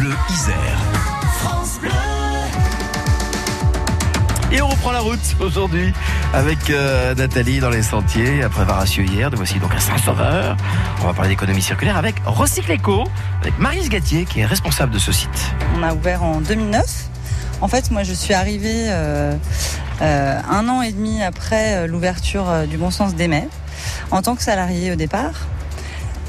Bleu 0.00 0.14
Isère. 0.30 0.78
Et 4.50 4.62
on 4.62 4.68
reprend 4.68 4.92
la 4.92 5.00
route 5.00 5.36
aujourd'hui 5.40 5.92
avec 6.32 6.70
euh, 6.70 7.14
Nathalie 7.14 7.60
dans 7.60 7.68
les 7.68 7.82
sentiers 7.82 8.42
après 8.42 8.64
Varassieux 8.64 9.04
hier. 9.04 9.30
Nous 9.30 9.36
voici 9.36 9.58
donc 9.58 9.74
à 9.74 9.78
Saint-Sauveur. 9.78 10.56
On 11.02 11.06
va 11.06 11.12
parler 11.12 11.28
d'économie 11.28 11.60
circulaire 11.60 11.98
avec 11.98 12.14
Recycle 12.24 12.72
Eco, 12.72 13.04
avec 13.42 13.58
Marise 13.58 13.90
Gatier 13.90 14.24
qui 14.24 14.40
est 14.40 14.46
responsable 14.46 14.90
de 14.90 14.98
ce 14.98 15.12
site. 15.12 15.52
On 15.76 15.82
a 15.82 15.92
ouvert 15.92 16.22
en 16.22 16.40
2009. 16.40 17.10
En 17.60 17.68
fait, 17.68 17.90
moi, 17.90 18.02
je 18.02 18.14
suis 18.14 18.32
arrivée 18.32 18.86
euh, 18.88 19.36
euh, 20.00 20.40
un 20.48 20.66
an 20.70 20.80
et 20.80 20.92
demi 20.92 21.22
après 21.22 21.86
l'ouverture 21.86 22.66
du 22.66 22.78
Bon 22.78 22.90
Sens 22.90 23.14
d'Emay 23.14 23.46
en 24.10 24.22
tant 24.22 24.34
que 24.34 24.42
salariée 24.42 24.92
au 24.92 24.96
départ. 24.96 25.34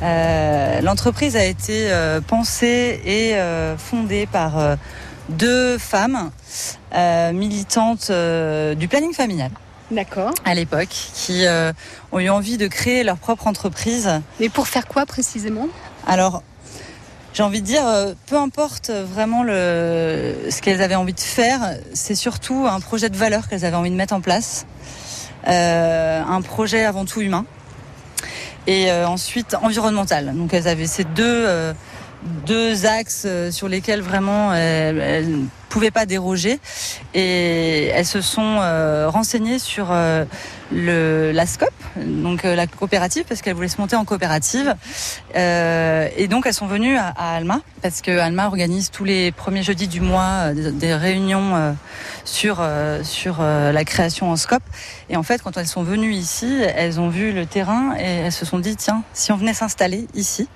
Euh, 0.02 0.81
L'entreprise 0.81 1.36
a 1.36 1.43
été 1.43 1.91
euh, 1.91 2.21
pensée 2.21 3.02
et 3.05 3.36
euh, 3.36 3.77
fondée 3.77 4.25
par 4.25 4.57
euh, 4.57 4.75
deux 5.29 5.77
femmes 5.77 6.31
euh, 6.95 7.31
militantes 7.34 8.07
euh, 8.09 8.73
du 8.73 8.88
planning 8.88 9.13
familial 9.13 9.52
D'accord. 9.91 10.34
à 10.45 10.55
l'époque 10.55 10.90
qui 11.13 11.45
euh, 11.45 11.71
ont 12.12 12.20
eu 12.20 12.29
envie 12.29 12.57
de 12.57 12.67
créer 12.67 13.03
leur 13.03 13.17
propre 13.17 13.48
entreprise. 13.48 14.09
Mais 14.40 14.49
pour 14.49 14.67
faire 14.67 14.88
quoi 14.88 15.05
précisément? 15.05 15.67
Alors, 16.07 16.41
j'ai 17.34 17.43
envie 17.43 17.62
de 17.62 17.65
dire, 17.65 17.84
peu 18.26 18.38
importe 18.38 18.90
vraiment 18.90 19.43
le, 19.43 20.35
ce 20.49 20.62
qu'elles 20.62 20.81
avaient 20.81 20.95
envie 20.95 21.13
de 21.13 21.20
faire, 21.20 21.76
c'est 21.93 22.15
surtout 22.15 22.65
un 22.68 22.79
projet 22.79 23.09
de 23.09 23.15
valeur 23.15 23.48
qu'elles 23.48 23.63
avaient 23.65 23.77
envie 23.77 23.91
de 23.91 23.95
mettre 23.95 24.13
en 24.13 24.21
place. 24.21 24.65
Euh, 25.48 26.21
un 26.23 26.41
projet 26.41 26.84
avant 26.84 27.05
tout 27.05 27.21
humain. 27.21 27.45
Et 28.67 28.91
euh, 28.91 29.07
ensuite 29.07 29.55
environnemental. 29.61 30.35
Donc 30.35 30.53
elles 30.53 30.67
avaient 30.67 30.88
ces 30.88 31.03
deux, 31.03 31.23
euh, 31.47 31.73
deux 32.45 32.85
axes 32.85 33.23
euh, 33.25 33.51
sur 33.51 33.67
lesquels 33.67 34.01
vraiment 34.01 34.53
elles, 34.53 35.29
pouvaient 35.71 35.89
pas 35.89 36.05
déroger. 36.05 36.59
Et 37.16 37.87
elles 37.87 38.05
se 38.05 38.21
sont 38.21 38.59
euh, 38.62 39.09
renseignées 39.09 39.57
sur 39.57 39.87
euh, 39.90 40.26
le, 40.71 41.32
la 41.32 41.46
SCOP, 41.46 41.73
donc 41.96 42.46
euh, 42.46 42.55
la 42.55 42.68
coopérative, 42.68 43.23
parce 43.27 43.41
qu'elles 43.41 43.55
voulaient 43.55 43.70
se 43.70 43.79
monter 43.79 43.96
en 43.96 44.05
coopérative. 44.05 44.76
Euh, 45.35 46.07
et 46.18 46.27
donc 46.27 46.46
elles 46.46 46.54
sont 46.54 46.68
venues 46.68 46.98
à, 46.98 47.07
à 47.07 47.35
Alma, 47.35 47.62
parce 47.81 48.01
que 48.01 48.12
Alma 48.20 48.48
organise 48.48 48.91
tous 48.91 49.05
les 49.05 49.31
premiers 49.31 49.63
jeudis 49.63 49.87
du 49.87 50.01
mois 50.01 50.49
euh, 50.49 50.54
des, 50.54 50.71
des 50.71 50.93
réunions 50.93 51.55
euh, 51.55 51.71
sur, 52.26 52.63
sur 53.03 53.41
la 53.41 53.84
création 53.84 54.29
en 54.29 54.35
SCOP. 54.35 54.62
Et 55.09 55.18
en 55.18 55.24
fait, 55.24 55.41
quand 55.41 55.57
elles 55.57 55.68
sont 55.68 55.84
venues 55.84 56.13
ici, 56.13 56.62
elles 56.76 56.99
ont 56.99 57.09
vu 57.09 57.31
le 57.31 57.46
terrain 57.46 57.96
et 57.98 58.03
elles 58.26 58.31
se 58.31 58.46
sont 58.46 58.59
dit, 58.59 58.76
tiens, 58.76 59.03
si 59.13 59.31
on 59.31 59.37
venait 59.37 59.53
s'installer 59.55 60.07
ici, 60.13 60.48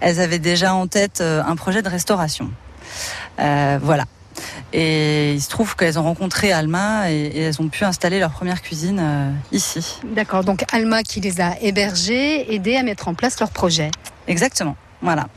elles 0.00 0.20
avaient 0.20 0.38
déjà 0.38 0.74
en 0.74 0.86
tête 0.86 1.20
un 1.20 1.56
projet 1.56 1.82
de 1.82 1.88
restauration. 1.88 2.50
Euh, 3.38 3.78
voilà. 3.82 4.04
Et 4.72 5.34
il 5.34 5.40
se 5.40 5.48
trouve 5.48 5.76
qu'elles 5.76 5.98
ont 5.98 6.02
rencontré 6.02 6.52
Alma 6.52 7.10
et, 7.10 7.14
et 7.14 7.40
elles 7.40 7.60
ont 7.60 7.68
pu 7.68 7.84
installer 7.84 8.18
leur 8.18 8.30
première 8.30 8.62
cuisine 8.62 9.00
euh, 9.00 9.30
ici. 9.52 10.00
D'accord. 10.04 10.44
Donc 10.44 10.64
Alma 10.72 11.02
qui 11.02 11.20
les 11.20 11.40
a 11.40 11.60
hébergés, 11.60 12.54
aidés 12.54 12.76
à 12.76 12.82
mettre 12.82 13.08
en 13.08 13.14
place 13.14 13.38
leur 13.40 13.50
projet. 13.50 13.90
Exactement. 14.28 14.76
Voilà. 15.02 15.28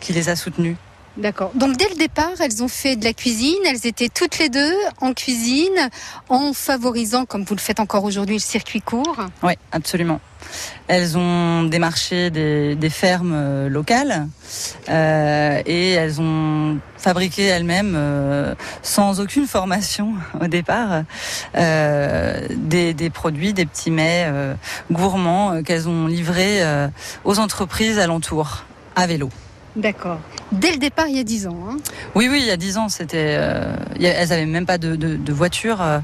Qui 0.00 0.12
les 0.12 0.28
a 0.28 0.36
soutenus. 0.36 0.76
D'accord. 1.16 1.50
Donc 1.54 1.76
dès 1.76 1.88
le 1.88 1.96
départ, 1.96 2.40
elles 2.40 2.62
ont 2.62 2.68
fait 2.68 2.96
de 2.96 3.04
la 3.04 3.12
cuisine. 3.12 3.58
Elles 3.66 3.86
étaient 3.86 4.08
toutes 4.08 4.38
les 4.38 4.48
deux 4.48 4.74
en 5.00 5.12
cuisine, 5.12 5.90
en 6.28 6.52
favorisant, 6.52 7.26
comme 7.26 7.44
vous 7.44 7.54
le 7.54 7.60
faites 7.60 7.80
encore 7.80 8.04
aujourd'hui, 8.04 8.36
le 8.36 8.40
circuit 8.40 8.80
court. 8.80 9.16
Oui, 9.42 9.54
absolument. 9.72 10.20
Elles 10.88 11.18
ont 11.18 11.64
démarché 11.64 12.30
des, 12.30 12.90
fermes 12.90 13.32
euh, 13.34 13.68
locales 13.68 14.26
euh, 14.88 15.62
et 15.66 15.90
elles 15.90 16.20
ont 16.20 16.78
fabriqué 16.96 17.44
elles-mêmes, 17.44 17.94
euh, 17.96 18.54
sans 18.82 19.20
aucune 19.20 19.46
formation 19.46 20.14
au 20.40 20.46
départ, 20.46 21.02
des, 21.54 22.94
des 22.94 23.10
produits, 23.10 23.52
des 23.52 23.66
petits 23.66 23.90
mets 23.90 24.30
gourmands 24.90 25.62
qu'elles 25.62 25.88
ont 25.88 26.06
livrés 26.06 26.62
aux 27.24 27.38
entreprises 27.38 27.98
alentours 27.98 28.64
à 28.96 29.06
vélo. 29.06 29.30
D'accord. 29.76 30.18
Dès 30.50 30.72
le 30.72 30.78
départ, 30.78 31.06
il 31.08 31.16
y 31.16 31.20
a 31.20 31.24
dix 31.24 31.46
ans. 31.46 31.56
hein. 31.68 31.76
Oui, 32.16 32.28
oui, 32.30 32.38
il 32.40 32.46
y 32.46 32.50
a 32.50 32.56
dix 32.56 32.76
ans, 32.76 32.88
c'était, 32.88 33.36
euh, 33.38 33.76
elles 34.00 34.32
avaient 34.32 34.46
même 34.46 34.66
pas 34.66 34.78
de, 34.78 34.96
de, 34.96 35.16
de 35.16 35.32
voiture. 35.32 35.80
euh, 35.80 36.00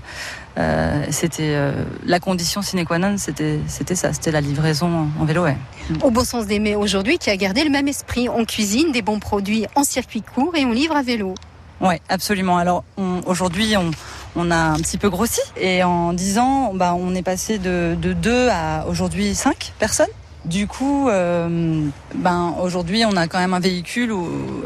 euh, 0.58 1.04
c'était 1.10 1.52
euh, 1.54 1.72
la 2.04 2.18
condition 2.18 2.62
sine 2.62 2.84
qua 2.86 2.98
non, 2.98 3.16
c'était, 3.18 3.58
c'était 3.66 3.94
ça, 3.96 4.12
c'était 4.12 4.30
la 4.30 4.40
livraison 4.40 5.08
en, 5.20 5.24
vélo. 5.24 5.42
Ouais. 5.44 5.56
Au 6.02 6.10
bon 6.10 6.24
sens 6.24 6.46
des 6.46 6.60
mais 6.60 6.74
aujourd'hui, 6.74 7.18
qui 7.18 7.28
a 7.28 7.36
gardé 7.36 7.62
le 7.64 7.70
même 7.70 7.88
esprit. 7.88 8.28
On 8.28 8.44
cuisine 8.44 8.92
des 8.92 9.02
bons 9.02 9.18
produits 9.18 9.66
en 9.74 9.82
circuit 9.84 10.22
court 10.22 10.54
et 10.56 10.64
on 10.64 10.72
livre 10.72 10.96
à 10.96 11.02
vélo. 11.02 11.34
Ouais, 11.80 12.00
absolument. 12.08 12.56
Alors 12.56 12.84
aujourd'hui, 13.26 13.76
on, 13.76 13.90
on 14.34 14.50
a 14.50 14.56
un 14.56 14.76
petit 14.76 14.96
peu 14.96 15.10
grossi 15.10 15.42
et 15.60 15.82
en 15.84 16.14
10 16.14 16.38
ans, 16.38 16.72
bah, 16.72 16.94
on 16.98 17.14
est 17.14 17.22
passé 17.22 17.58
de, 17.58 17.94
de 18.00 18.14
2 18.14 18.48
à 18.48 18.86
aujourd'hui 18.88 19.34
5 19.34 19.74
personnes. 19.78 20.06
Du 20.46 20.68
coup, 20.68 21.08
euh, 21.08 21.88
ben 22.14 22.54
aujourd'hui, 22.62 23.04
on 23.04 23.16
a 23.16 23.26
quand 23.26 23.38
même 23.40 23.52
un 23.52 23.58
véhicule 23.58 24.12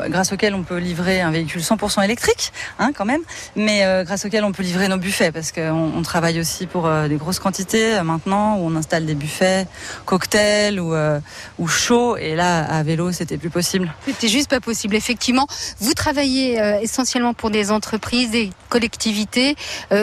grâce 0.09 0.31
auquel 0.31 0.55
on 0.55 0.63
peut 0.63 0.77
livrer 0.77 1.23
un 1.23 1.31
véhicule 1.31 1.63
100% 1.63 2.05
électrique, 2.05 2.53
hein, 2.79 2.93
quand 2.95 3.07
même, 3.07 3.23
mais 3.57 3.85
euh, 3.87 4.05
grâce 4.05 4.27
auquel 4.27 4.45
on 4.45 4.53
peut 4.53 4.63
livrer 4.63 4.89
nos 4.89 4.99
buffets 4.99 5.33
parce 5.33 5.53
qu'on 5.53 5.91
on 5.97 6.03
travaille 6.03 6.39
aussi 6.39 6.67
pour 6.67 6.87
euh, 6.87 7.09
des 7.09 7.17
grosses 7.17 7.39
quantités 7.39 7.99
maintenant 8.03 8.59
où 8.59 8.67
on 8.67 8.77
installe 8.77 9.07
des 9.07 9.15
buffets 9.15 9.67
cocktails 10.05 10.79
ou 10.79 10.95
ou 11.59 11.67
chauds 11.67 12.17
et 12.19 12.35
là 12.37 12.63
à 12.65 12.83
vélo, 12.83 13.11
c'était 13.13 13.39
plus 13.39 13.51
possible. 13.51 13.91
C'était 14.05 14.29
juste 14.29 14.51
pas 14.51 14.61
possible. 14.61 14.95
Effectivement, 14.95 15.47
vous 15.81 15.95
travaillez 15.95 16.61
essentiellement 16.83 17.33
pour 17.33 17.51
des 17.51 17.71
entreprises, 17.71 18.31
des 18.31 18.51
collectivités. 18.69 19.57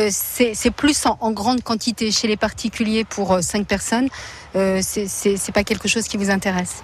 C'est 0.09 0.71
plus 0.75 1.05
en, 1.05 1.31
grande 1.31 1.61
quantité 1.61 2.11
chez 2.11 2.27
les 2.27 2.37
particuliers 2.37 3.03
pour 3.03 3.33
euh, 3.33 3.41
cinq 3.41 3.67
personnes. 3.67 4.07
C'est- 4.53 5.07
c'est 5.07 5.37
c'est 5.37 5.51
pas 5.51 5.63
quelque 5.67 5.87
chose 5.87 6.05
qui 6.07 6.17
vous 6.17 6.31
intéresse. 6.31 6.81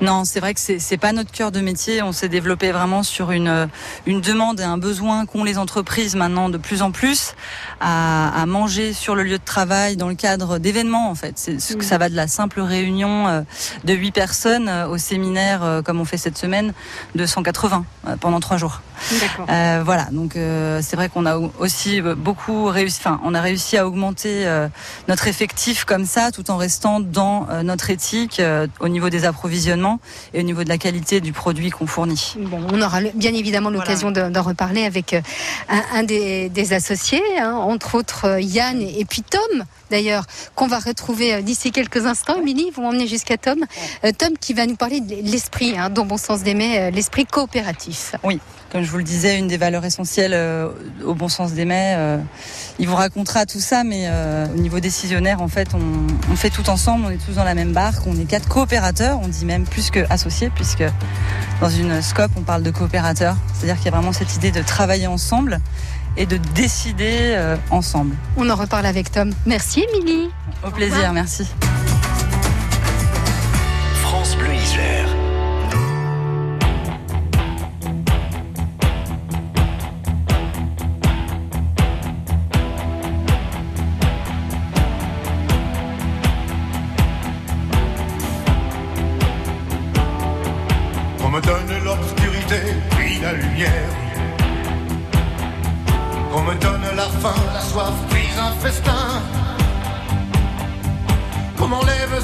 Non, 0.00 0.24
c'est 0.24 0.40
vrai 0.40 0.54
que 0.54 0.60
c'est 0.60 0.96
pas 0.96 1.12
notre 1.12 1.32
cœur 1.32 1.52
de 1.52 1.60
métier. 1.60 2.02
On 2.02 2.12
s'est 2.12 2.28
développé 2.28 2.72
vraiment 2.72 3.02
sur 3.02 3.30
une 3.32 3.68
une 4.06 4.20
demande 4.20 4.60
et 4.60 4.64
un 4.64 4.78
besoin 4.78 5.26
qu'ont 5.26 5.44
les 5.44 5.58
entreprises 5.58 6.14
maintenant 6.14 6.48
de 6.48 6.58
plus 6.58 6.80
en 6.82 6.92
plus 6.92 7.34
à, 7.80 8.40
à 8.40 8.46
manger 8.46 8.92
sur 8.92 9.14
le 9.14 9.22
lieu 9.24 9.38
de 9.38 9.44
travail 9.44 9.96
dans 9.96 10.08
le 10.08 10.14
cadre 10.14 10.58
d'événements 10.58 11.10
en 11.10 11.14
fait. 11.14 11.34
C'est 11.36 11.60
ce 11.60 11.74
que 11.74 11.84
ça 11.84 11.98
va 11.98 12.08
de 12.08 12.16
la 12.16 12.28
simple 12.28 12.60
réunion 12.60 13.28
euh, 13.28 13.40
de 13.84 13.92
huit 13.92 14.12
personnes 14.12 14.68
euh, 14.68 14.88
au 14.88 14.98
séminaire 14.98 15.62
euh, 15.62 15.82
comme 15.82 16.00
on 16.00 16.04
fait 16.04 16.16
cette 16.16 16.38
semaine 16.38 16.72
de 17.14 17.26
180 17.26 17.84
euh, 18.06 18.16
pendant 18.16 18.40
trois 18.40 18.56
jours. 18.56 18.80
D'accord. 19.20 19.46
Euh, 19.48 19.82
voilà, 19.84 20.04
donc 20.12 20.36
euh, 20.36 20.80
c'est 20.82 20.96
vrai 20.96 21.08
qu'on 21.08 21.26
a 21.26 21.36
aussi 21.36 22.00
beaucoup 22.00 22.66
réussi, 22.66 22.98
enfin 23.00 23.20
on 23.24 23.34
a 23.34 23.40
réussi 23.40 23.76
à 23.76 23.86
augmenter 23.86 24.46
euh, 24.46 24.68
notre 25.08 25.26
effectif 25.26 25.84
comme 25.84 26.04
ça, 26.04 26.30
tout 26.30 26.50
en 26.50 26.56
restant 26.56 27.00
dans 27.00 27.46
notre 27.64 27.90
éthique 27.90 28.19
euh, 28.38 28.66
au 28.80 28.88
niveau 28.88 29.08
des 29.10 29.24
approvisionnements 29.24 30.00
et 30.34 30.40
au 30.40 30.42
niveau 30.42 30.64
de 30.64 30.68
la 30.68 30.78
qualité 30.78 31.20
du 31.20 31.32
produit 31.32 31.70
qu'on 31.70 31.86
fournit. 31.86 32.34
Bon, 32.38 32.60
on 32.72 32.80
aura 32.82 33.00
bien 33.14 33.32
évidemment 33.34 33.70
l'occasion 33.70 34.10
de- 34.10 34.28
d'en 34.28 34.42
reparler 34.42 34.84
avec 34.84 35.12
euh, 35.14 35.20
un, 35.68 35.82
un 35.94 36.02
des, 36.02 36.48
des 36.48 36.72
associés, 36.72 37.22
hein, 37.38 37.54
entre 37.54 37.94
autres 37.94 38.26
euh, 38.26 38.40
Yann 38.40 38.80
et, 38.80 39.04
puis 39.04 39.22
Tom, 39.22 39.64
d'ailleurs, 39.90 40.24
qu'on 40.54 40.66
va 40.66 40.78
retrouver 40.78 41.42
d'ici 41.42 41.70
quelques 41.72 42.06
instants. 42.06 42.36
Émilie, 42.40 42.70
vous 42.74 42.82
m'emmenez 42.82 43.06
jusqu'à 43.06 43.36
Tom. 43.36 43.64
Tom 44.18 44.36
qui 44.40 44.54
va 44.54 44.66
nous 44.66 44.76
parler 44.76 45.00
de 45.00 45.16
l'esprit, 45.30 45.74
hein, 45.76 45.90
dans 45.90 46.04
bon 46.04 46.16
sens 46.16 46.42
d'aimer, 46.42 46.90
l'esprit 46.90 47.26
coopératif. 47.26 48.14
Comme 48.70 48.84
je 48.84 48.90
vous 48.90 48.98
le 48.98 49.04
disais, 49.04 49.36
une 49.36 49.48
des 49.48 49.56
valeurs 49.56 49.84
essentielles 49.84 50.32
euh, 50.32 50.68
au 51.04 51.14
bon 51.14 51.28
sens 51.28 51.52
des 51.54 51.64
mets. 51.64 51.94
euh, 51.96 52.18
il 52.78 52.86
vous 52.86 52.94
racontera 52.94 53.44
tout 53.44 53.58
ça, 53.58 53.82
mais 53.82 54.04
euh, 54.06 54.46
au 54.54 54.58
niveau 54.58 54.78
décisionnaire, 54.78 55.42
en 55.42 55.48
fait, 55.48 55.68
on, 55.74 56.30
on 56.32 56.36
fait 56.36 56.50
tout 56.50 56.70
ensemble, 56.70 57.04
on 57.06 57.10
est 57.10 57.18
tous 57.24 57.34
dans 57.34 57.44
la 57.44 57.54
même 57.54 57.72
barque, 57.72 58.06
on 58.06 58.16
est 58.18 58.26
quatre 58.26 58.48
coopérateurs, 58.48 59.18
on 59.22 59.26
dit 59.26 59.44
même 59.44 59.64
plus 59.64 59.90
que 59.90 60.00
associés, 60.08 60.50
puisque 60.54 60.84
dans 61.60 61.68
une 61.68 62.00
scope, 62.00 62.30
on 62.36 62.42
parle 62.42 62.62
de 62.62 62.70
coopérateurs. 62.70 63.36
C'est-à-dire 63.54 63.76
qu'il 63.76 63.86
y 63.86 63.88
a 63.88 63.96
vraiment 63.96 64.12
cette 64.12 64.36
idée 64.36 64.52
de 64.52 64.62
travailler 64.62 65.08
ensemble 65.08 65.58
et 66.16 66.26
de 66.26 66.36
décider 66.54 67.36
ensemble. 67.70 68.14
On 68.36 68.48
en 68.50 68.56
reparle 68.56 68.86
avec 68.86 69.10
Tom. 69.10 69.32
Merci 69.46 69.84
Émilie. 69.94 70.28
Au 70.64 70.70
plaisir, 70.70 71.12
merci. 71.12 71.46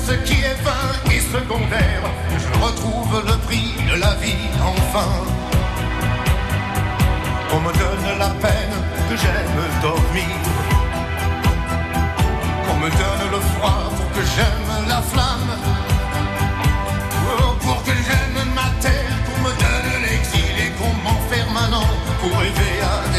Ce 0.06 0.12
qui 0.26 0.38
est 0.50 0.60
vain 0.62 0.88
et 1.14 1.20
secondaire. 1.20 2.02
Je 2.38 2.50
retrouve 2.64 3.22
le 3.26 3.36
prix 3.46 3.74
de 3.90 3.96
la 4.00 4.14
vie 4.22 4.46
enfin. 4.74 5.10
qu'on 7.48 7.60
me 7.60 7.72
donne 7.72 8.18
la 8.18 8.30
peine, 8.44 8.76
que 9.08 9.16
j'aime 9.22 9.60
dormir, 9.82 10.36
qu'on 12.64 12.76
me 12.84 12.90
donne 13.02 13.24
le 13.36 13.40
froid 13.52 13.82
pour 13.96 14.08
que 14.16 14.22
j'aime 14.34 14.70
la 14.88 15.00
flamme, 15.12 15.52
oh, 17.30 17.52
pour 17.64 17.82
que 17.84 17.94
j'aime 18.06 18.40
ma 18.54 18.68
terre, 18.84 19.16
qu'on 19.26 19.40
me 19.46 19.52
donne 19.64 19.92
l'exil 20.06 20.54
et 20.64 20.70
qu'on 20.78 20.94
m'enferme 21.04 21.74
an 21.80 21.88
pour 22.20 22.38
rêver 22.38 22.76
à 22.94 23.15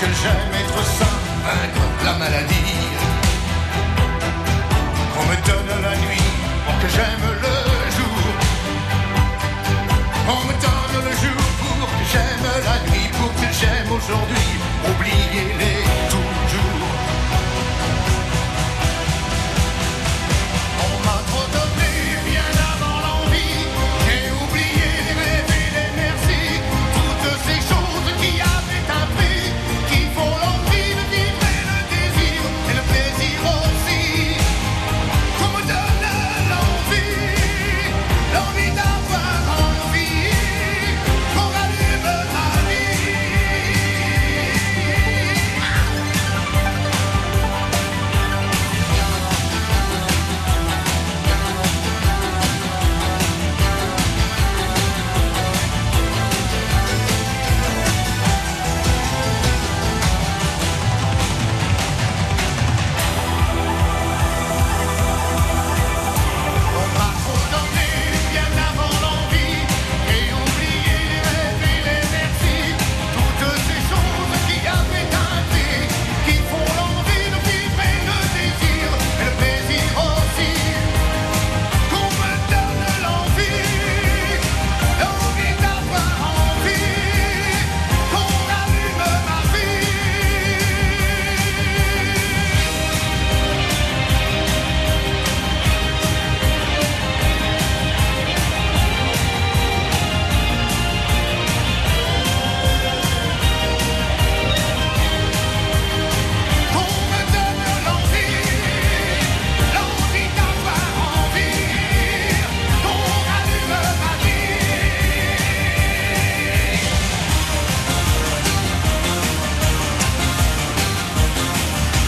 que 0.00 0.06
j'aime 0.06 0.54
être 0.62 0.82
sain, 0.98 1.16
vaincre 1.44 1.86
la 2.04 2.14
maladie. 2.14 2.74
Qu'on 5.12 5.24
me 5.30 5.36
donne 5.48 5.82
la 5.82 5.96
nuit 6.04 6.30
pour 6.66 6.78
que 6.80 6.88
j'aime 6.94 7.26
le 7.44 7.54
jour. 7.96 8.18
On 10.28 10.40
me 10.48 10.54
donne 10.66 11.04
le 11.08 11.14
jour 11.22 11.42
pour 11.60 11.88
que 11.96 12.04
j'aime 12.12 12.46
la 12.68 12.78
nuit, 12.90 13.08
pour 13.18 13.32
que 13.40 13.48
j'aime 13.58 13.90
aujourd'hui, 13.90 14.48
oubliez-les 14.90 15.82
toujours. 16.10 16.35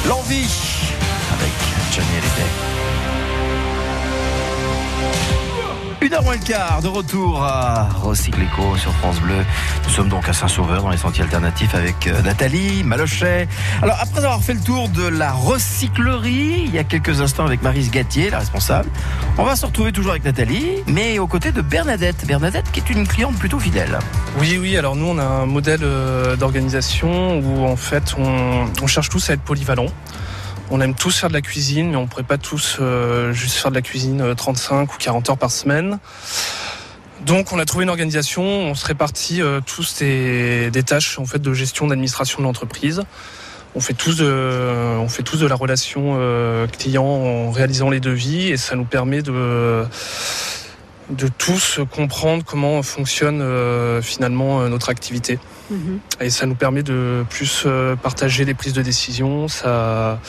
L'envie 0.09 0.49
avec 1.31 1.53
Johnny 1.93 2.17
Hallyday. 2.17 2.68
Quart 6.11 6.81
de 6.81 6.89
retour 6.89 7.43
à 7.43 7.87
Recycléco 8.03 8.79
sur 8.79 8.95
France 8.95 9.21
Bleu. 9.21 9.45
Nous 9.85 9.91
sommes 9.91 10.09
donc 10.09 10.27
à 10.27 10.33
Saint-Sauveur 10.33 10.83
dans 10.83 10.89
les 10.89 10.97
sentiers 10.97 11.25
alternatifs 11.25 11.75
avec 11.75 12.07
euh, 12.07 12.23
Nathalie 12.23 12.83
Malochet. 12.83 13.47
Alors 13.83 13.99
après 14.01 14.25
avoir 14.25 14.41
fait 14.41 14.55
le 14.55 14.61
tour 14.61 14.89
de 14.89 15.07
la 15.07 15.33
recyclerie 15.33 16.63
il 16.65 16.75
y 16.75 16.79
a 16.79 16.85
quelques 16.85 17.21
instants 17.21 17.45
avec 17.45 17.63
Marise 17.63 17.91
Gatier, 17.91 18.31
la 18.31 18.39
responsable, 18.39 18.89
on 19.37 19.45
va 19.45 19.55
se 19.55 19.67
retrouver 19.67 19.93
toujours 19.93 20.13
avec 20.13 20.25
Nathalie, 20.25 20.83
mais 20.87 21.19
aux 21.19 21.27
côtés 21.27 21.53
de 21.53 21.61
Bernadette. 21.61 22.27
Bernadette 22.27 22.71
qui 22.73 22.81
est 22.81 22.89
une 22.89 23.07
cliente 23.07 23.37
plutôt 23.37 23.59
fidèle. 23.59 23.99
Oui, 24.39 24.57
oui, 24.59 24.79
alors 24.79 24.97
nous 24.97 25.07
on 25.07 25.19
a 25.19 25.25
un 25.25 25.47
modèle 25.47 25.81
euh, 25.83 26.37
d'organisation 26.37 27.39
où 27.39 27.67
en 27.67 27.77
fait 27.77 28.15
on, 28.19 28.67
on 28.83 28.87
cherche 28.87 29.11
tous 29.11 29.29
à 29.29 29.35
être 29.35 29.43
polyvalents. 29.43 29.93
On 30.71 30.81
aime 30.81 30.95
tous 30.95 31.19
faire 31.19 31.29
de 31.29 31.35
la 31.35 31.41
cuisine, 31.41 31.91
mais 31.91 31.97
on 31.97 32.03
ne 32.03 32.07
pourrait 32.07 32.23
pas 32.23 32.39
tous 32.39 32.77
euh, 32.81 33.33
juste 33.33 33.57
faire 33.57 33.71
de 33.71 33.77
la 33.77 33.83
cuisine 33.83 34.21
euh, 34.21 34.35
35 34.35 34.93
ou 34.93 34.97
40 34.99 35.31
heures 35.31 35.39
par 35.39 35.51
semaine. 35.51 35.99
Donc 37.25 37.53
on 37.53 37.59
a 37.59 37.65
trouvé 37.65 37.85
une 37.85 37.91
organisation, 37.91 38.43
on 38.43 38.75
se 38.75 38.87
répartit 38.87 39.43
euh, 39.43 39.61
tous 39.65 39.99
des, 39.99 40.71
tâches 40.87 41.19
en 41.19 41.27
fait 41.27 41.41
de 41.41 41.53
gestion 41.53 41.87
d'administration 41.87 42.39
de 42.39 42.45
l'entreprise. 42.45 43.03
On 43.75 43.81
fait 43.81 43.95
tous 43.95 44.17
de, 44.17 44.97
on 44.99 45.09
fait 45.09 45.23
tous 45.23 45.39
de 45.39 45.47
la 45.47 45.55
relation 45.55 46.17
euh, 46.17 46.67
client 46.67 47.05
en 47.05 47.51
réalisant 47.51 47.91
les 47.91 48.01
devis 48.01 48.49
et 48.49 48.57
ça 48.57 48.77
nous 48.77 48.85
permet 48.85 49.23
de 49.23 49.85
de 51.11 51.29
tous 51.29 51.81
comprendre 51.91 52.45
comment 52.45 52.83
fonctionne 52.83 53.41
euh, 53.41 54.03
finalement 54.03 54.61
euh, 54.61 54.69
notre 54.69 54.91
activité. 54.91 55.39
Mhm. 55.71 56.01
Et 56.21 56.31
ça 56.31 56.47
nous 56.47 56.55
permet 56.55 56.83
de 56.83 57.25
plus 57.31 57.65
euh, 57.67 57.97
partager 57.97 58.45
les 58.45 58.55
prises 58.55 58.73
de 58.75 58.83
décision. 58.83 59.49
Ça, 59.49 60.21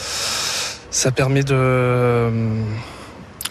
ça 0.92 1.12
permet 1.12 1.44
de, 1.44 2.30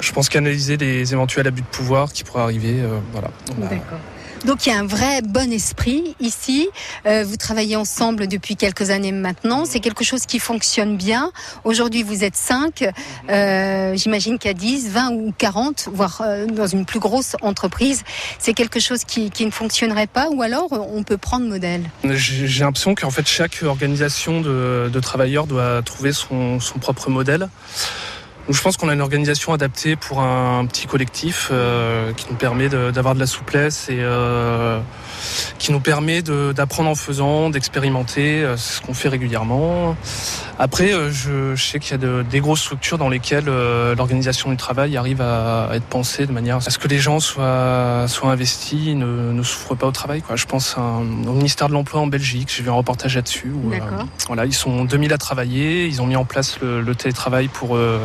je 0.00 0.12
pense, 0.12 0.28
canaliser 0.28 0.76
les 0.76 1.12
éventuels 1.12 1.46
abus 1.46 1.62
de 1.62 1.66
pouvoir 1.66 2.12
qui 2.12 2.24
pourraient 2.24 2.42
arriver. 2.42 2.80
euh, 2.80 2.98
voilà. 3.12 3.28
D'accord. 3.58 3.98
Donc 4.44 4.66
il 4.66 4.70
y 4.70 4.72
a 4.72 4.78
un 4.78 4.86
vrai 4.86 5.20
bon 5.22 5.52
esprit 5.52 6.14
ici. 6.20 6.68
Euh, 7.06 7.24
vous 7.26 7.36
travaillez 7.36 7.76
ensemble 7.76 8.28
depuis 8.28 8.56
quelques 8.56 8.90
années 8.90 9.12
maintenant. 9.12 9.64
C'est 9.64 9.80
quelque 9.80 10.04
chose 10.04 10.26
qui 10.26 10.38
fonctionne 10.38 10.96
bien. 10.96 11.32
Aujourd'hui, 11.64 12.02
vous 12.02 12.24
êtes 12.24 12.36
cinq. 12.36 12.84
Euh, 13.30 13.94
J'imagine 13.96 14.38
qu'à 14.38 14.52
10, 14.52 14.90
20 14.90 15.10
ou 15.10 15.34
40, 15.36 15.88
voire 15.92 16.22
euh, 16.24 16.46
dans 16.46 16.66
une 16.66 16.84
plus 16.84 17.00
grosse 17.00 17.36
entreprise, 17.42 18.04
c'est 18.38 18.54
quelque 18.54 18.80
chose 18.80 19.04
qui, 19.04 19.30
ne 19.44 19.50
fonctionnerait 19.50 20.06
pas. 20.06 20.28
Ou 20.30 20.42
alors, 20.42 20.68
on 20.72 21.02
peut 21.02 21.16
prendre 21.18 21.46
modèle. 21.46 21.82
J'ai 22.04 22.64
l'impression 22.64 22.94
qu'en 22.94 23.10
fait 23.10 23.26
chaque 23.26 23.60
organisation 23.62 24.40
de, 24.40 24.90
de 24.92 25.00
travailleurs 25.00 25.46
doit 25.46 25.82
trouver 25.82 26.12
son 26.12 26.58
propre 26.80 27.10
modèle. 27.10 27.48
Donc 28.48 28.56
je 28.56 28.62
pense 28.62 28.78
qu'on 28.78 28.88
a 28.88 28.94
une 28.94 29.02
organisation 29.02 29.52
adaptée 29.52 29.94
pour 29.94 30.20
un 30.22 30.64
petit 30.64 30.86
collectif 30.86 31.50
euh, 31.52 32.14
qui 32.14 32.24
nous 32.30 32.36
permet 32.36 32.70
d'avoir 32.70 33.14
de, 33.14 33.20
la 33.20 33.26
souplesse 33.26 33.88
et 33.90 33.98
euh, 34.00 34.80
qui 35.58 35.70
nous 35.70 35.80
permet 35.80 36.22
d'apprendre 36.22 36.88
en 36.88 36.94
faisant, 36.94 37.50
d'expérimenter, 37.50 38.42
euh, 38.42 38.56
c'est 38.56 38.76
ce 38.78 38.80
qu'on 38.80 38.94
fait 38.94 39.10
régulièrement. 39.10 39.94
Après, 40.58 40.94
euh, 40.94 41.10
je, 41.12 41.54
je 41.54 41.62
sais 41.62 41.78
qu'il 41.78 41.90
y 41.92 41.94
a 41.94 41.98
de- 41.98 42.24
des 42.28 42.40
grosses 42.40 42.62
structures 42.62 42.96
dans 42.96 43.10
lesquelles 43.10 43.48
euh, 43.48 43.94
l'organisation 43.94 44.50
du 44.50 44.56
travail 44.56 44.96
arrive 44.96 45.20
à, 45.20 45.66
à 45.66 45.74
être 45.76 45.84
pensée 45.84 46.26
de 46.26 46.32
manière 46.32 46.56
à 46.56 46.60
ce 46.70 46.78
que 46.78 46.88
les 46.88 46.98
gens 46.98 47.20
soient, 47.20 48.06
soient 48.08 48.30
investis, 48.32 48.94
ne, 48.96 49.04
ne 49.32 49.42
souffrent 49.42 49.76
pas 49.76 49.86
au 49.86 49.92
travail. 49.92 50.22
Quoi. 50.22 50.36
Je 50.36 50.46
pense 50.46 50.76
un- 50.78 51.02
au 51.28 51.32
ministère 51.32 51.68
de 51.68 51.74
l'Emploi 51.74 52.00
en 52.00 52.06
Belgique, 52.06 52.50
j'ai 52.56 52.62
vu 52.62 52.70
un 52.70 52.74
reportage 52.74 53.14
là-dessus. 53.14 53.52
euh, 53.54 53.58
voilà, 54.26 54.46
ils 54.46 54.54
sont 54.54 54.84
2000 54.84 55.12
à 55.12 55.18
travailler, 55.18 55.86
ils 55.86 56.00
ont 56.00 56.06
mis 56.06 56.16
en 56.16 56.24
place 56.24 56.58
le, 56.62 56.80
le 56.80 56.94
télétravail 56.94 57.48
pour 57.48 57.76
euh, 57.76 58.00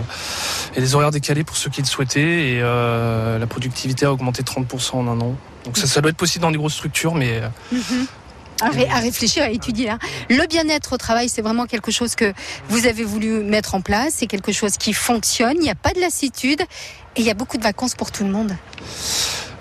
et 0.76 0.82
les 0.82 0.96
horaires 0.96 1.12
décalés 1.12 1.44
pour 1.44 1.58
ceux 1.58 1.70
qui 1.70 1.82
le 1.82 1.88
souhaitaient 1.88 2.54
et 2.54 2.60
euh, 2.62 3.38
la 3.40 3.48
productivité 3.48 4.06
a 4.06 4.12
augmenté 4.12 4.44
de 4.44 4.48
30% 4.50 4.96
en 4.96 5.08
un 5.08 5.20
an. 5.22 5.36
Donc 5.66 5.78
ça, 5.78 5.88
ça 5.88 6.02
doit 6.02 6.10
être 6.12 6.18
possible 6.18 6.42
dans 6.44 6.52
des 6.52 6.58
grosses 6.58 6.74
structures, 6.76 7.16
mais 7.16 7.40
euh, 7.42 7.48
Mhm. 7.72 8.08
À, 8.62 8.70
ré- 8.70 8.88
à 8.90 9.00
réfléchir, 9.00 9.44
à 9.44 9.50
étudier. 9.50 9.90
hein. 9.90 10.00
Le 10.30 10.48
bien-être 10.48 10.94
au 10.94 10.98
travail, 10.98 11.28
c'est 11.28 11.42
vraiment 11.42 11.66
quelque 11.66 11.92
chose 11.92 12.16
que 12.16 12.32
vous 12.70 12.86
avez 12.86 13.04
voulu 13.04 13.44
mettre 13.44 13.76
en 13.76 13.82
place. 13.82 14.14
C'est 14.18 14.28
quelque 14.28 14.52
chose 14.54 14.78
qui 14.78 14.94
fonctionne. 14.94 15.54
Il 15.56 15.62
n'y 15.62 15.72
a 15.72 15.76
pas 15.76 15.92
de 15.92 16.00
lassitude 16.00 16.62
et 16.62 17.22
il 17.22 17.26
y 17.26 17.32
a 17.32 17.34
beaucoup 17.34 17.58
de 17.58 17.64
vacances 17.64 17.96
pour 17.96 18.12
tout 18.12 18.24
le 18.24 18.30
monde. 18.30 18.56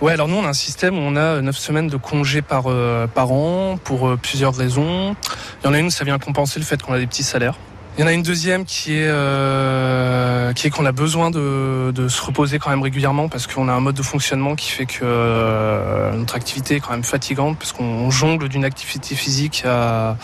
Ouais, 0.02 0.12
alors 0.12 0.28
nous 0.28 0.36
on 0.36 0.44
a 0.44 0.48
un 0.48 0.52
système 0.52 0.96
où 0.96 1.00
on 1.00 1.16
a 1.16 1.40
9 1.40 1.56
semaines 1.56 1.88
de 1.88 1.96
congés 1.96 2.42
par, 2.42 2.64
euh, 2.68 3.06
par 3.06 3.32
an 3.32 3.78
pour 3.82 4.08
euh, 4.08 4.16
plusieurs 4.20 4.54
raisons. 4.54 5.16
Il 5.62 5.66
y 5.66 5.68
en 5.68 5.74
a 5.74 5.78
une, 5.78 5.90
ça 5.90 6.04
vient 6.04 6.18
compenser 6.18 6.60
le 6.60 6.64
fait 6.66 6.80
qu'on 6.82 6.92
a 6.92 6.98
des 6.98 7.06
petits 7.06 7.22
salaires. 7.24 7.56
Il 7.99 8.00
y 8.00 8.04
en 8.04 8.06
a 8.06 8.12
une 8.14 8.22
deuxième 8.22 8.64
qui 8.64 8.94
est, 8.94 9.06
euh, 9.06 10.54
qui 10.54 10.66
est 10.66 10.70
qu'on 10.70 10.87
a 10.87 10.92
besoin 10.92 11.30
de, 11.30 11.92
de 11.94 12.08
se 12.08 12.22
reposer 12.22 12.58
quand 12.58 12.70
même 12.70 12.80
régulièrement 12.82 13.28
parce 13.28 13.46
qu'on 13.46 13.68
a 13.68 13.72
un 13.72 13.80
mode 13.80 13.96
de 13.96 14.02
fonctionnement 14.02 14.54
qui 14.56 14.70
fait 14.70 14.87
que 14.87 15.00
euh, 15.02 16.11
notre 16.14 16.34
activité 16.34 16.76
est 16.76 16.80
quand 16.80 16.92
même 16.92 17.04
fatigante 17.04 17.58
parce 17.58 17.72
qu'on 17.72 17.84
on 17.84 18.11
jongle 18.11 18.49
d'une 18.49 18.64
activité 18.64 19.14
physique 19.14 19.64
à, 19.66 20.16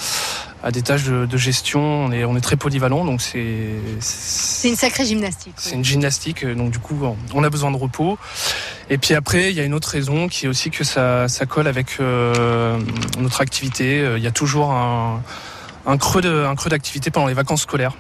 à 0.63 0.71
des 0.71 0.81
tâches 0.81 1.05
de, 1.05 1.27
de 1.27 1.37
gestion. 1.37 1.81
On 2.07 2.11
est, 2.11 2.25
on 2.25 2.39
est 2.39 2.41
très 2.41 2.57
polyvalent 2.57 3.05
donc 3.05 3.21
c'est 3.21 3.75
C'est 4.01 4.71
une 4.71 4.77
sacrée 4.77 5.05
gymnastique. 5.05 5.53
c'est 5.59 5.75
une 5.75 5.85
gymnastique, 5.85 6.45
euh, 6.45 6.55
donc 6.55 6.71
du 6.71 6.79
coup, 6.79 6.99
on 7.35 7.45
a 7.45 7.51
besoin 7.51 7.71
de 7.71 7.77
repos. 7.77 8.19
Et 8.89 8.97
puis 8.97 9.13
après, 9.13 9.51
il 9.51 9.57
y 9.57 9.61
a 9.61 9.65
une 9.65 9.75
autre 9.75 9.91
raison 9.91 10.29
qui 10.29 10.47
est 10.47 10.49
aussi 10.49 10.71
que 10.71 10.85
ça, 10.85 11.29
ça 11.29 11.45
colle 11.45 11.67
avec 11.67 11.99
euh, 12.01 12.79
notre 13.19 13.43
activité. 13.43 14.15
Il 14.17 14.23
y 14.23 14.27
a 14.27 14.33
toujours 14.33 14.73
un, 14.73 15.23
un 15.87 15.97
creux 15.97 16.21
d'activité 16.71 17.11
pendant 17.11 17.27
les 17.27 17.35
vacances 17.35 17.63
scolaires. 17.63 17.95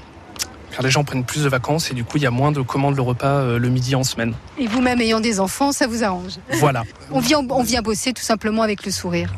Car 0.70 0.82
les 0.82 0.90
gens 0.90 1.02
prennent 1.02 1.24
plus 1.24 1.44
de 1.44 1.48
vacances 1.48 1.90
et 1.90 1.94
du 1.94 2.04
coup, 2.04 2.18
il 2.18 2.22
y 2.22 2.26
a 2.26 2.30
moins 2.30 2.52
de 2.52 2.60
commandes 2.60 2.94
le 2.94 3.02
repas 3.02 3.26
euh, 3.26 3.58
le 3.58 3.68
midi 3.70 3.94
en 3.94 4.04
semaine. 4.04 4.34
Et 4.58 4.66
vous-même 4.66 5.00
ayant 5.00 5.18
des 5.20 5.40
enfants, 5.40 5.72
ça 5.72 5.86
vous 5.86 6.04
arrange. 6.04 6.34
Voilà. 6.60 6.84
On 7.10 7.20
vient, 7.20 7.40
on 7.48 7.62
vient 7.62 7.80
bosser 7.80 8.12
tout 8.12 8.22
simplement 8.22 8.62
avec 8.62 8.84
le 8.84 8.92
sourire. 8.92 9.32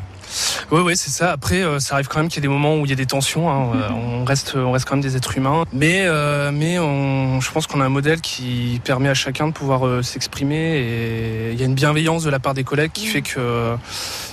Oui, 0.71 0.81
oui, 0.81 0.95
c'est 0.95 1.09
ça. 1.09 1.31
Après, 1.31 1.61
euh, 1.61 1.79
ça 1.79 1.95
arrive 1.95 2.07
quand 2.07 2.19
même 2.19 2.27
qu'il 2.29 2.37
y 2.37 2.39
ait 2.39 2.47
des 2.47 2.53
moments 2.53 2.77
où 2.77 2.85
il 2.85 2.89
y 2.89 2.93
a 2.93 2.95
des 2.97 3.05
tensions. 3.05 3.49
hein. 3.49 3.71
Euh, 3.75 3.89
on 3.91 4.23
reste, 4.25 4.55
on 4.55 4.71
reste 4.71 4.85
quand 4.85 4.95
même 4.95 5.01
des 5.03 5.15
êtres 5.17 5.37
humains. 5.37 5.63
Mais, 5.73 6.03
euh, 6.05 6.51
mais 6.53 6.79
on, 6.79 7.39
je 7.41 7.51
pense 7.51 7.65
qu'on 7.67 7.81
a 7.81 7.85
un 7.85 7.89
modèle 7.89 8.21
qui 8.21 8.79
permet 8.83 9.09
à 9.09 9.13
chacun 9.13 9.47
de 9.47 9.53
pouvoir 9.53 9.85
euh, 9.87 10.03
s'exprimer. 10.03 10.77
Et 10.79 11.51
il 11.53 11.59
y 11.59 11.63
a 11.63 11.65
une 11.65 11.73
bienveillance 11.75 12.23
de 12.23 12.29
la 12.29 12.39
part 12.39 12.53
des 12.53 12.63
collègues 12.63 12.91
qui 12.93 13.07
fait 13.07 13.21
que, 13.21 13.75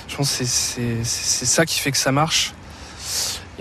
je 0.07 0.15
pense, 0.15 0.29
que 0.37 0.45
c'est 0.45 0.45
c'est 0.45 1.03
c'est 1.03 1.45
ça 1.45 1.65
qui 1.65 1.79
fait 1.79 1.91
que 1.91 1.97
ça 1.97 2.11
marche. 2.11 2.53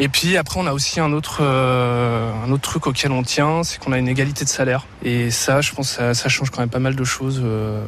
Et 0.01 0.09
puis 0.09 0.37
après, 0.37 0.61
on 0.61 0.67
a 0.67 0.73
aussi 0.73 1.01
un 1.01 1.13
autre, 1.13 1.39
euh, 1.41 2.31
un 2.47 2.53
autre 2.53 2.63
truc 2.63 2.87
auquel 2.87 3.11
on 3.11 3.25
tient, 3.25 3.65
c'est 3.65 3.79
qu'on 3.81 3.91
a 3.91 3.99
une 3.99 4.07
égalité 4.07 4.45
de 4.45 4.49
salaire. 4.49 4.87
Et 5.03 5.33
ça, 5.33 5.61
je 5.61 5.73
pense, 5.73 5.99
ça, 6.13 6.29
change 6.29 6.51
quand 6.51 6.61
même 6.61 6.71
pas 6.71 6.79
mal 6.79 6.95
de 6.95 7.05
choses 7.05 7.41
euh, 7.43 7.85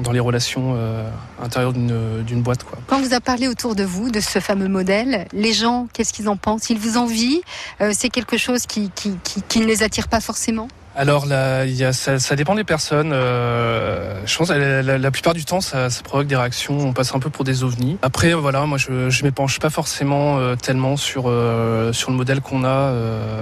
dans 0.00 0.10
les 0.10 0.18
relations 0.18 0.74
euh, 0.76 1.08
intérieures 1.40 1.72
d'une 1.72 2.42
boîte, 2.42 2.64
quoi. 2.64 2.78
Quand 2.88 3.00
vous 3.00 3.14
a 3.14 3.20
parlé 3.20 3.46
autour 3.46 3.76
de 3.76 3.84
vous 3.84 4.10
de 4.10 4.18
ce 4.18 4.40
fameux 4.40 4.68
modèle, 4.68 5.26
les 5.32 5.52
gens, 5.52 5.86
qu'est-ce 5.92 6.12
qu'ils 6.12 6.28
en 6.28 6.36
pensent? 6.36 6.68
Ils 6.68 6.78
vous 6.78 6.96
envient? 6.96 7.42
Euh, 7.80 7.92
C'est 7.94 8.08
quelque 8.10 8.38
chose 8.38 8.66
qui, 8.66 8.90
qui, 8.94 9.16
qui 9.22 9.60
ne 9.60 9.66
les 9.66 9.84
attire 9.84 10.08
pas 10.08 10.20
forcément? 10.20 10.66
Alors 10.94 11.24
là, 11.24 11.64
y 11.64 11.86
ça, 11.94 12.36
dépend 12.36 12.54
des 12.54 12.64
personnes. 12.64 13.12
Euh, 13.14 14.20
je 14.26 14.36
pense 14.36 14.50
la, 14.50 14.82
la- 14.82 15.10
plupart 15.10 15.32
du 15.32 15.44
temps, 15.44 15.60
ça, 15.62 15.88
provoque 16.04 16.26
des 16.26 16.36
réactions. 16.36 16.78
On 16.78 16.92
passe 16.92 17.14
un 17.14 17.18
peu 17.18 17.30
pour 17.30 17.44
des 17.44 17.64
ovnis. 17.64 17.96
Après, 18.02 18.34
voilà, 18.34 18.66
moi, 18.66 18.76
je, 18.76 19.08
je 19.08 19.24
m'épanche 19.24 19.58
pas 19.58 19.70
forcément 19.70 20.38
euh, 20.38 20.54
tellement 20.54 20.96
sur 20.98 21.24
euh, 21.28 21.92
sur 21.92 22.10
le 22.10 22.16
modèle 22.16 22.40
qu'on 22.42 22.64
a. 22.64 22.92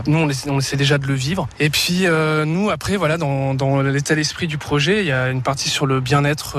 Nous, 0.06 0.18
on 0.18 0.58
essaie, 0.58 0.76
déjà 0.76 0.98
de 0.98 1.06
le 1.06 1.14
vivre. 1.14 1.48
Et 1.58 1.70
puis 1.70 2.06
nous, 2.46 2.70
après, 2.70 2.96
voilà, 2.96 3.18
dans, 3.18 3.54
dans 3.54 3.82
l'état 3.82 4.14
d'esprit 4.14 4.46
du 4.46 4.58
projet, 4.58 5.00
il 5.00 5.06
y 5.06 5.12
a 5.12 5.28
une 5.28 5.42
partie 5.42 5.68
sur 5.68 5.86
le 5.86 6.00
bien-être 6.00 6.56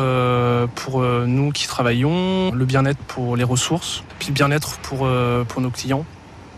pour 0.76 1.02
nous 1.02 1.52
qui 1.52 1.68
travaillons, 1.68 2.52
le 2.52 2.66
bien-être 2.66 3.00
pour 3.08 3.38
les 3.38 3.44
ressources, 3.44 4.04
puis 4.20 4.28
le 4.30 4.34
bien-être 4.34 4.78
pour 4.80 5.08
pour 5.48 5.62
nos 5.62 5.70
clients. 5.70 6.06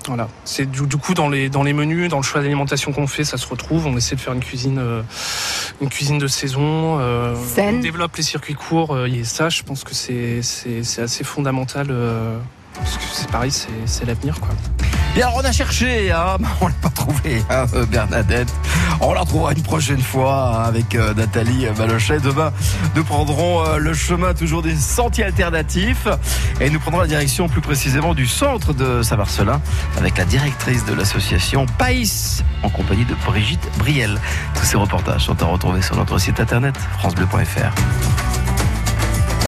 Voilà, 0.07 0.27
c'est 0.43 0.69
du, 0.69 0.85
du 0.85 0.97
coup 0.97 1.13
dans 1.13 1.29
les 1.29 1.49
dans 1.49 1.63
les 1.63 1.73
menus, 1.73 2.09
dans 2.09 2.17
le 2.17 2.23
choix 2.23 2.41
d'alimentation 2.41 2.91
qu'on 2.91 3.07
fait, 3.07 3.23
ça 3.23 3.37
se 3.37 3.47
retrouve. 3.47 3.87
On 3.87 3.95
essaie 3.95 4.15
de 4.15 4.19
faire 4.21 4.33
une 4.33 4.41
cuisine 4.41 4.77
euh, 4.79 5.01
une 5.81 5.89
cuisine 5.89 6.17
de 6.17 6.27
saison. 6.27 6.99
euh, 6.99 7.35
Saine. 7.35 7.77
on 7.77 7.79
développe 7.79 8.15
les 8.17 8.23
circuits 8.23 8.53
courts. 8.55 8.93
euh, 8.95 9.05
et 9.07 9.23
ça, 9.23 9.49
je 9.49 9.63
pense 9.63 9.83
que 9.83 9.93
c'est 9.93 10.41
c'est 10.41 10.83
c'est 10.83 11.01
assez 11.01 11.23
fondamental. 11.23 11.87
euh, 11.89 12.37
parce 12.75 12.97
que 12.97 13.03
c'est 13.13 13.29
pareil, 13.31 13.51
c'est 13.51 13.69
c'est 13.85 14.05
l'avenir 14.05 14.39
quoi. 14.41 14.49
Bien, 15.15 15.27
alors 15.27 15.41
on 15.43 15.45
a 15.45 15.51
cherché, 15.51 16.11
hein, 16.11 16.37
on 16.61 16.67
l'a 16.67 16.73
pas 16.81 16.89
trouvé, 16.89 17.43
hein, 17.51 17.65
Bernadette. 17.91 18.51
On 18.99 19.13
la 19.13 19.21
retrouvera 19.21 19.53
une 19.53 19.61
prochaine 19.61 20.01
fois 20.01 20.57
hein, 20.57 20.63
avec 20.63 20.95
euh, 20.95 21.13
Nathalie 21.13 21.67
Malochet. 21.77 22.19
Demain, 22.19 22.51
nous 22.95 23.03
prendrons 23.03 23.63
euh, 23.63 23.77
le 23.77 23.93
chemin 23.93 24.33
toujours 24.33 24.63
des 24.63 24.75
sentiers 24.75 25.25
alternatifs 25.25 26.07
et 26.59 26.71
nous 26.71 26.79
prendrons 26.79 27.01
la 27.01 27.07
direction 27.07 27.47
plus 27.47 27.61
précisément 27.61 28.15
du 28.15 28.25
centre 28.25 28.73
de 28.73 29.03
Saint-Marcelin 29.03 29.61
avec 29.97 30.17
la 30.17 30.25
directrice 30.25 30.83
de 30.85 30.93
l'association 30.95 31.67
Païs 31.77 32.43
en 32.63 32.69
compagnie 32.69 33.05
de 33.05 33.13
Brigitte 33.25 33.69
Briel. 33.77 34.19
Tous 34.55 34.65
ces 34.65 34.77
reportages 34.77 35.25
sont 35.25 35.43
à 35.43 35.45
retrouver 35.45 35.83
sur 35.83 35.95
notre 35.95 36.17
site 36.17 36.39
internet 36.39 36.75
francebleu.fr. 36.97 38.32